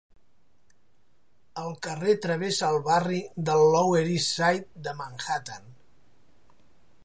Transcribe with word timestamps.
El 1.63 1.75
carrer 1.87 2.15
travessa 2.23 2.71
el 2.75 2.79
barri 2.89 3.21
del 3.51 3.63
Lower 3.75 4.03
East 4.15 4.33
Side 4.39 4.89
de 4.89 4.95
Manhattan. 5.03 5.69